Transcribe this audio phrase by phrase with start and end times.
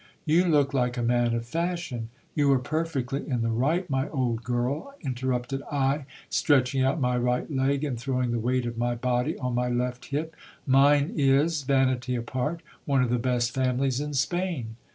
[0.25, 2.09] You look like a man of fashion!
[2.33, 7.47] You are perfecdy in the right, my old girl, interrupted I, stretching out my right
[7.51, 10.35] leg, and throwing the weight of my body on my left hip;
[10.65, 14.75] mine is, vanity apart, one of the best families in Spain.